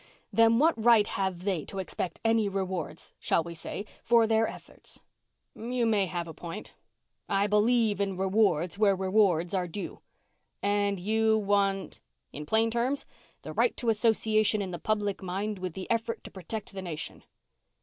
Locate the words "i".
7.29-7.45